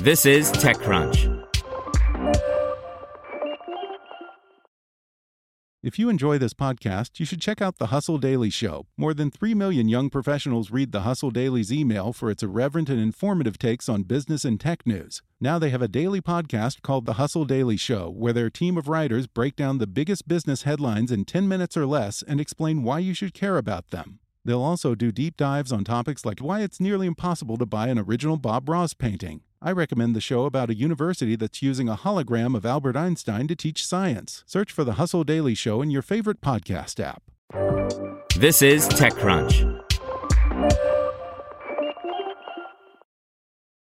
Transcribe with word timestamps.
This 0.00 0.26
is 0.26 0.52
TechCrunch. 0.52 1.32
If 5.82 6.00
you 6.00 6.08
enjoy 6.08 6.38
this 6.38 6.52
podcast, 6.52 7.20
you 7.20 7.24
should 7.24 7.40
check 7.40 7.62
out 7.62 7.78
The 7.78 7.86
Hustle 7.86 8.18
Daily 8.18 8.50
Show. 8.50 8.86
More 8.96 9.14
than 9.14 9.30
3 9.30 9.54
million 9.54 9.88
young 9.88 10.10
professionals 10.10 10.70
read 10.70 10.90
The 10.90 11.02
Hustle 11.02 11.30
Daily's 11.30 11.72
email 11.72 12.12
for 12.12 12.28
its 12.28 12.42
irreverent 12.42 12.88
and 12.88 12.98
informative 12.98 13.56
takes 13.56 13.88
on 13.88 14.02
business 14.02 14.44
and 14.44 14.58
tech 14.60 14.84
news. 14.84 15.22
Now 15.40 15.58
they 15.60 15.70
have 15.70 15.82
a 15.82 15.88
daily 15.88 16.20
podcast 16.20 16.82
called 16.82 17.06
The 17.06 17.14
Hustle 17.14 17.44
Daily 17.44 17.76
Show, 17.76 18.10
where 18.10 18.32
their 18.32 18.50
team 18.50 18.76
of 18.76 18.88
writers 18.88 19.26
break 19.26 19.54
down 19.54 19.78
the 19.78 19.86
biggest 19.86 20.26
business 20.26 20.62
headlines 20.62 21.12
in 21.12 21.24
10 21.24 21.46
minutes 21.46 21.76
or 21.76 21.86
less 21.86 22.22
and 22.22 22.40
explain 22.40 22.82
why 22.82 22.98
you 22.98 23.14
should 23.14 23.32
care 23.32 23.56
about 23.56 23.90
them. 23.90 24.18
They'll 24.44 24.62
also 24.62 24.94
do 24.94 25.10
deep 25.10 25.36
dives 25.36 25.72
on 25.72 25.84
topics 25.84 26.24
like 26.24 26.40
why 26.40 26.62
it's 26.62 26.80
nearly 26.80 27.06
impossible 27.06 27.56
to 27.58 27.66
buy 27.66 27.88
an 27.88 27.98
original 27.98 28.36
Bob 28.36 28.68
Ross 28.68 28.92
painting. 28.92 29.42
I 29.66 29.72
recommend 29.72 30.14
the 30.14 30.20
show 30.20 30.44
about 30.44 30.70
a 30.70 30.76
university 30.76 31.34
that's 31.34 31.60
using 31.60 31.88
a 31.88 31.96
hologram 31.96 32.54
of 32.54 32.64
Albert 32.64 32.96
Einstein 32.96 33.48
to 33.48 33.56
teach 33.56 33.84
science. 33.84 34.44
Search 34.46 34.70
for 34.70 34.84
the 34.84 34.92
Hustle 34.92 35.24
Daily 35.24 35.56
Show 35.56 35.82
in 35.82 35.90
your 35.90 36.02
favorite 36.02 36.40
podcast 36.40 37.00
app. 37.00 37.24
This 38.38 38.62
is 38.62 38.88
TechCrunch. 38.88 39.82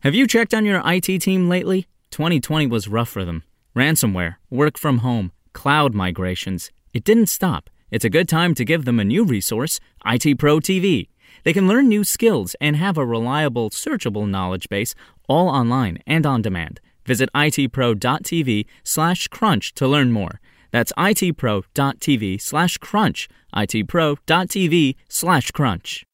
Have 0.00 0.16
you 0.16 0.26
checked 0.26 0.52
on 0.52 0.64
your 0.64 0.82
IT 0.84 1.20
team 1.20 1.48
lately? 1.48 1.86
2020 2.10 2.66
was 2.66 2.88
rough 2.88 3.08
for 3.08 3.24
them. 3.24 3.44
Ransomware, 3.76 4.38
work 4.50 4.76
from 4.76 4.98
home, 4.98 5.30
cloud 5.52 5.94
migrations. 5.94 6.72
It 6.92 7.04
didn't 7.04 7.26
stop. 7.26 7.70
It's 7.92 8.04
a 8.04 8.10
good 8.10 8.28
time 8.28 8.56
to 8.56 8.64
give 8.64 8.84
them 8.84 8.98
a 8.98 9.04
new 9.04 9.24
resource, 9.24 9.78
IT 10.04 10.40
Pro 10.40 10.58
TV. 10.58 11.06
They 11.44 11.52
can 11.52 11.68
learn 11.68 11.88
new 11.88 12.04
skills 12.04 12.54
and 12.60 12.76
have 12.76 12.96
a 12.96 13.06
reliable, 13.06 13.70
searchable 13.70 14.28
knowledge 14.28 14.68
base 14.68 14.94
all 15.28 15.48
online 15.48 15.98
and 16.06 16.26
on 16.26 16.42
demand. 16.42 16.80
Visit 17.06 17.28
itpro.tv 17.34 18.66
slash 18.84 19.28
crunch 19.28 19.74
to 19.74 19.88
learn 19.88 20.12
more. 20.12 20.40
That's 20.70 20.92
itpro.tv 20.92 22.40
slash 22.40 22.78
crunch, 22.78 23.28
itpro.tv 23.54 24.96
slash 25.08 25.50
crunch. 25.50 26.04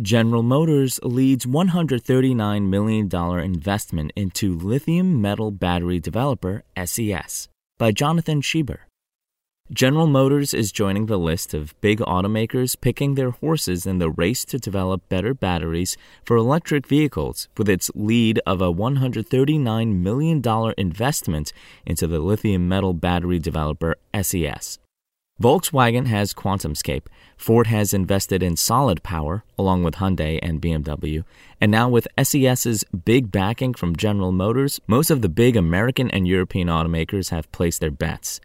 General 0.00 0.42
Motors 0.42 0.98
leads 1.02 1.46
$139 1.46 2.68
million 2.68 3.38
investment 3.40 4.12
into 4.16 4.58
lithium 4.58 5.20
metal 5.20 5.50
battery 5.50 6.00
developer 6.00 6.64
SES 6.84 7.48
by 7.78 7.92
Jonathan 7.92 8.42
Shieber. 8.42 8.78
General 9.70 10.06
Motors 10.06 10.52
is 10.52 10.70
joining 10.70 11.06
the 11.06 11.18
list 11.18 11.54
of 11.54 11.80
big 11.80 12.00
automakers 12.00 12.78
picking 12.78 13.14
their 13.14 13.30
horses 13.30 13.86
in 13.86 13.98
the 13.98 14.10
race 14.10 14.44
to 14.44 14.58
develop 14.58 15.08
better 15.08 15.32
batteries 15.32 15.96
for 16.26 16.36
electric 16.36 16.86
vehicles 16.86 17.48
with 17.56 17.70
its 17.70 17.90
lead 17.94 18.38
of 18.44 18.60
a 18.60 18.70
$139 18.70 19.96
million 19.96 20.74
investment 20.76 21.52
into 21.86 22.06
the 22.06 22.18
lithium 22.18 22.68
metal 22.68 22.92
battery 22.92 23.38
developer 23.38 23.96
SES. 24.20 24.78
Volkswagen 25.40 26.06
has 26.06 26.34
QuantumScape, 26.34 27.06
Ford 27.38 27.68
has 27.68 27.94
invested 27.94 28.42
in 28.42 28.56
Solid 28.56 29.02
Power 29.02 29.42
along 29.58 29.84
with 29.84 29.94
Hyundai 29.94 30.38
and 30.42 30.60
BMW, 30.60 31.24
and 31.62 31.72
now 31.72 31.88
with 31.88 32.06
SES's 32.22 32.84
big 33.04 33.32
backing 33.32 33.72
from 33.72 33.96
General 33.96 34.32
Motors, 34.32 34.80
most 34.86 35.10
of 35.10 35.22
the 35.22 35.30
big 35.30 35.56
American 35.56 36.10
and 36.10 36.28
European 36.28 36.68
automakers 36.68 37.30
have 37.30 37.50
placed 37.52 37.80
their 37.80 37.90
bets. 37.90 38.40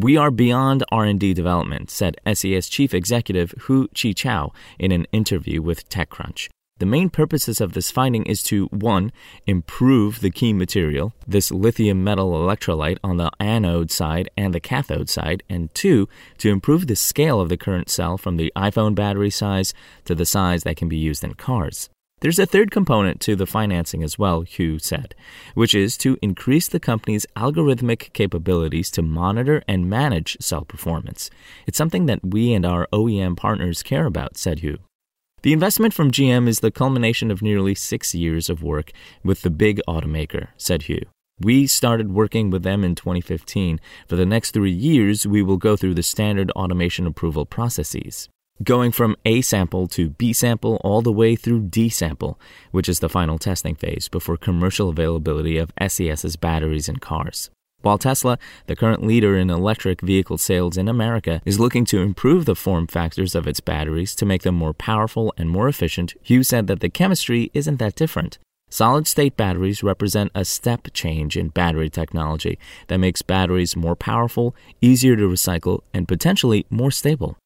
We 0.00 0.16
are 0.16 0.30
beyond 0.30 0.84
R&D 0.92 1.34
development, 1.34 1.90
said 1.90 2.20
SES 2.32 2.68
chief 2.68 2.94
executive 2.94 3.52
Hu 3.62 3.88
Qichao 3.88 4.54
in 4.78 4.92
an 4.92 5.08
interview 5.10 5.60
with 5.60 5.88
TechCrunch. 5.88 6.48
The 6.78 6.86
main 6.86 7.10
purposes 7.10 7.60
of 7.60 7.72
this 7.72 7.90
finding 7.90 8.24
is 8.24 8.44
to 8.44 8.66
1. 8.66 9.10
improve 9.48 10.20
the 10.20 10.30
key 10.30 10.52
material, 10.52 11.14
this 11.26 11.50
lithium 11.50 12.04
metal 12.04 12.30
electrolyte 12.30 12.98
on 13.02 13.16
the 13.16 13.32
anode 13.40 13.90
side 13.90 14.30
and 14.36 14.54
the 14.54 14.60
cathode 14.60 15.10
side, 15.10 15.42
and 15.50 15.74
2. 15.74 16.08
to 16.38 16.48
improve 16.48 16.86
the 16.86 16.94
scale 16.94 17.40
of 17.40 17.48
the 17.48 17.56
current 17.56 17.90
cell 17.90 18.16
from 18.16 18.36
the 18.36 18.52
iPhone 18.54 18.94
battery 18.94 19.30
size 19.30 19.74
to 20.04 20.14
the 20.14 20.24
size 20.24 20.62
that 20.62 20.76
can 20.76 20.88
be 20.88 20.96
used 20.96 21.24
in 21.24 21.34
cars. 21.34 21.90
There's 22.20 22.40
a 22.40 22.46
third 22.46 22.72
component 22.72 23.20
to 23.20 23.36
the 23.36 23.46
financing 23.46 24.02
as 24.02 24.18
well, 24.18 24.42
Hu 24.42 24.80
said, 24.80 25.14
which 25.54 25.72
is 25.72 25.96
to 25.98 26.18
increase 26.20 26.66
the 26.66 26.80
company's 26.80 27.26
algorithmic 27.36 28.12
capabilities 28.12 28.90
to 28.92 29.02
monitor 29.02 29.62
and 29.68 29.88
manage 29.88 30.36
cell 30.40 30.64
performance. 30.64 31.30
It's 31.66 31.78
something 31.78 32.06
that 32.06 32.24
we 32.24 32.52
and 32.54 32.66
our 32.66 32.88
OEM 32.92 33.36
partners 33.36 33.84
care 33.84 34.04
about, 34.04 34.36
said 34.36 34.60
Hu. 34.60 34.78
The 35.42 35.52
investment 35.52 35.94
from 35.94 36.10
GM 36.10 36.48
is 36.48 36.58
the 36.58 36.72
culmination 36.72 37.30
of 37.30 37.40
nearly 37.40 37.76
six 37.76 38.16
years 38.16 38.50
of 38.50 38.64
work 38.64 38.90
with 39.22 39.42
the 39.42 39.50
big 39.50 39.80
automaker, 39.86 40.48
said 40.56 40.82
Hu. 40.84 40.98
We 41.38 41.68
started 41.68 42.10
working 42.10 42.50
with 42.50 42.64
them 42.64 42.82
in 42.82 42.96
2015. 42.96 43.78
For 44.08 44.16
the 44.16 44.26
next 44.26 44.50
three 44.50 44.72
years, 44.72 45.24
we 45.24 45.40
will 45.40 45.56
go 45.56 45.76
through 45.76 45.94
the 45.94 46.02
standard 46.02 46.50
automation 46.50 47.06
approval 47.06 47.46
processes 47.46 48.28
going 48.62 48.92
from 48.92 49.16
A 49.24 49.40
sample 49.40 49.86
to 49.88 50.10
B 50.10 50.32
sample 50.32 50.80
all 50.82 51.02
the 51.02 51.12
way 51.12 51.36
through 51.36 51.68
D 51.68 51.88
sample, 51.88 52.38
which 52.70 52.88
is 52.88 53.00
the 53.00 53.08
final 53.08 53.38
testing 53.38 53.74
phase 53.74 54.08
before 54.08 54.36
commercial 54.36 54.88
availability 54.88 55.58
of 55.58 55.72
SES's 55.80 56.36
batteries 56.36 56.88
in 56.88 56.96
cars. 56.96 57.50
While 57.82 57.98
Tesla, 57.98 58.38
the 58.66 58.74
current 58.74 59.06
leader 59.06 59.36
in 59.36 59.50
electric 59.50 60.00
vehicle 60.00 60.38
sales 60.38 60.76
in 60.76 60.88
America, 60.88 61.40
is 61.44 61.60
looking 61.60 61.84
to 61.86 62.00
improve 62.00 62.44
the 62.44 62.56
form 62.56 62.88
factors 62.88 63.36
of 63.36 63.46
its 63.46 63.60
batteries 63.60 64.16
to 64.16 64.26
make 64.26 64.42
them 64.42 64.56
more 64.56 64.74
powerful 64.74 65.32
and 65.38 65.48
more 65.48 65.68
efficient, 65.68 66.14
Hu 66.26 66.42
said 66.42 66.66
that 66.66 66.80
the 66.80 66.88
chemistry 66.88 67.52
isn't 67.54 67.76
that 67.76 67.94
different. 67.94 68.38
Solid 68.68 69.06
state 69.06 69.36
batteries 69.36 69.84
represent 69.84 70.32
a 70.34 70.44
step 70.44 70.88
change 70.92 71.36
in 71.36 71.48
battery 71.48 71.88
technology 71.88 72.58
that 72.88 72.98
makes 72.98 73.22
batteries 73.22 73.76
more 73.76 73.96
powerful, 73.96 74.56
easier 74.80 75.14
to 75.16 75.28
recycle, 75.28 75.80
and 75.94 76.08
potentially 76.08 76.66
more 76.68 76.90
stable. 76.90 77.36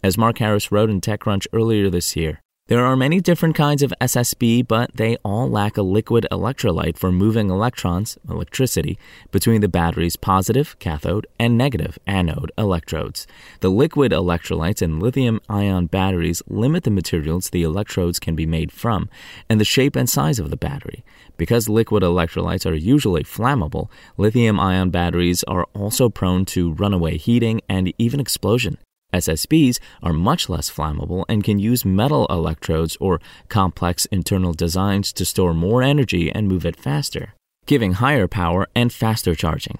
As 0.00 0.16
Mark 0.16 0.38
Harris 0.38 0.70
wrote 0.70 0.90
in 0.90 1.00
TechCrunch 1.00 1.48
earlier 1.52 1.90
this 1.90 2.14
year, 2.14 2.40
there 2.68 2.84
are 2.84 2.94
many 2.94 3.20
different 3.20 3.56
kinds 3.56 3.82
of 3.82 3.92
SSB, 4.00 4.68
but 4.68 4.94
they 4.94 5.16
all 5.24 5.50
lack 5.50 5.76
a 5.76 5.82
liquid 5.82 6.24
electrolyte 6.30 6.96
for 6.96 7.10
moving 7.10 7.50
electrons, 7.50 8.16
electricity, 8.28 8.96
between 9.32 9.60
the 9.60 9.68
battery's 9.68 10.14
positive, 10.14 10.78
cathode, 10.78 11.26
and 11.40 11.58
negative, 11.58 11.98
anode 12.06 12.52
electrodes. 12.56 13.26
The 13.58 13.70
liquid 13.70 14.12
electrolytes 14.12 14.82
in 14.82 15.00
lithium 15.00 15.40
ion 15.48 15.86
batteries 15.86 16.44
limit 16.46 16.84
the 16.84 16.92
materials 16.92 17.50
the 17.50 17.64
electrodes 17.64 18.20
can 18.20 18.36
be 18.36 18.46
made 18.46 18.70
from 18.70 19.10
and 19.50 19.60
the 19.60 19.64
shape 19.64 19.96
and 19.96 20.08
size 20.08 20.38
of 20.38 20.50
the 20.50 20.56
battery. 20.56 21.02
Because 21.36 21.68
liquid 21.68 22.04
electrolytes 22.04 22.70
are 22.70 22.74
usually 22.76 23.24
flammable, 23.24 23.90
lithium 24.16 24.60
ion 24.60 24.90
batteries 24.90 25.42
are 25.48 25.64
also 25.74 26.08
prone 26.08 26.44
to 26.44 26.72
runaway 26.74 27.16
heating 27.16 27.62
and 27.68 27.92
even 27.98 28.20
explosion. 28.20 28.78
SSBs 29.12 29.78
are 30.02 30.12
much 30.12 30.48
less 30.48 30.70
flammable 30.70 31.24
and 31.28 31.42
can 31.42 31.58
use 31.58 31.84
metal 31.84 32.26
electrodes 32.28 32.96
or 33.00 33.20
complex 33.48 34.04
internal 34.06 34.52
designs 34.52 35.12
to 35.14 35.24
store 35.24 35.54
more 35.54 35.82
energy 35.82 36.30
and 36.30 36.46
move 36.46 36.66
it 36.66 36.76
faster, 36.76 37.34
giving 37.66 37.94
higher 37.94 38.28
power 38.28 38.66
and 38.74 38.92
faster 38.92 39.34
charging. 39.34 39.78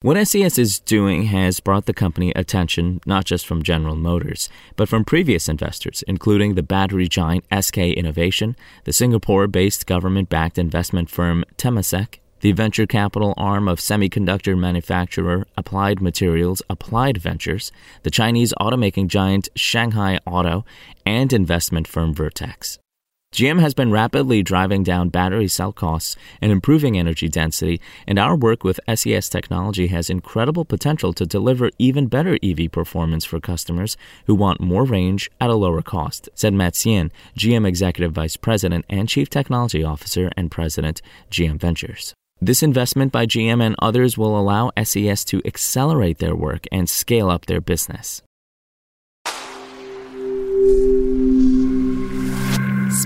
What 0.00 0.26
SES 0.26 0.58
is 0.58 0.80
doing 0.80 1.26
has 1.26 1.60
brought 1.60 1.86
the 1.86 1.94
company 1.94 2.32
attention 2.34 3.00
not 3.06 3.24
just 3.24 3.46
from 3.46 3.62
General 3.62 3.94
Motors, 3.94 4.48
but 4.74 4.88
from 4.88 5.04
previous 5.04 5.48
investors, 5.48 6.02
including 6.08 6.54
the 6.54 6.62
battery 6.64 7.06
giant 7.06 7.44
SK 7.56 7.78
Innovation, 7.78 8.56
the 8.82 8.92
Singapore 8.92 9.46
based 9.46 9.86
government 9.86 10.28
backed 10.28 10.58
investment 10.58 11.08
firm 11.08 11.44
Temasek, 11.56 12.18
the 12.42 12.52
venture 12.52 12.86
capital 12.86 13.34
arm 13.36 13.68
of 13.68 13.78
semiconductor 13.78 14.58
manufacturer 14.58 15.46
Applied 15.56 16.02
Materials 16.02 16.60
Applied 16.68 17.16
Ventures, 17.18 17.70
the 18.02 18.10
Chinese 18.10 18.52
automaking 18.60 19.06
giant 19.06 19.48
Shanghai 19.54 20.18
Auto, 20.26 20.64
and 21.06 21.32
investment 21.32 21.86
firm 21.86 22.12
Vertex. 22.12 22.80
GM 23.32 23.60
has 23.60 23.74
been 23.74 23.92
rapidly 23.92 24.42
driving 24.42 24.82
down 24.82 25.08
battery 25.08 25.46
cell 25.46 25.72
costs 25.72 26.16
and 26.40 26.50
improving 26.50 26.98
energy 26.98 27.28
density, 27.28 27.80
and 28.08 28.18
our 28.18 28.36
work 28.36 28.64
with 28.64 28.80
SES 28.92 29.28
technology 29.28 29.86
has 29.86 30.10
incredible 30.10 30.64
potential 30.64 31.12
to 31.14 31.24
deliver 31.24 31.70
even 31.78 32.08
better 32.08 32.38
EV 32.42 32.72
performance 32.72 33.24
for 33.24 33.40
customers 33.40 33.96
who 34.26 34.34
want 34.34 34.60
more 34.60 34.84
range 34.84 35.30
at 35.40 35.48
a 35.48 35.54
lower 35.54 35.80
cost, 35.80 36.28
said 36.34 36.52
Matt 36.52 36.74
Tsien, 36.74 37.10
GM 37.38 37.66
Executive 37.66 38.12
Vice 38.12 38.36
President 38.36 38.84
and 38.90 39.08
Chief 39.08 39.30
Technology 39.30 39.84
Officer 39.84 40.28
and 40.36 40.50
President, 40.50 41.00
GM 41.30 41.58
Ventures. 41.58 42.14
This 42.44 42.60
investment 42.60 43.12
by 43.12 43.24
GM 43.24 43.62
and 43.62 43.76
others 43.78 44.18
will 44.18 44.36
allow 44.36 44.72
SES 44.76 45.24
to 45.26 45.40
accelerate 45.44 46.18
their 46.18 46.34
work 46.34 46.64
and 46.72 46.90
scale 46.90 47.30
up 47.30 47.46
their 47.46 47.60
business. 47.60 48.20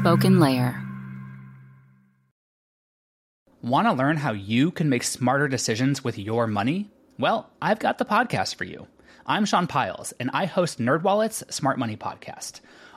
SpokenLayer. 0.00 0.82
Want 3.60 3.86
to 3.86 3.92
learn 3.92 4.16
how 4.16 4.32
you 4.32 4.70
can 4.70 4.88
make 4.88 5.02
smarter 5.02 5.48
decisions 5.48 6.02
with 6.02 6.16
your 6.16 6.46
money? 6.46 6.88
Well, 7.18 7.50
I've 7.60 7.78
got 7.78 7.98
the 7.98 8.06
podcast 8.06 8.54
for 8.54 8.64
you. 8.64 8.86
I'm 9.26 9.44
Sean 9.44 9.66
Pyles, 9.66 10.14
and 10.18 10.30
I 10.32 10.46
host 10.46 10.78
NerdWallet's 10.78 11.44
Smart 11.54 11.78
Money 11.78 11.98
Podcast 11.98 12.62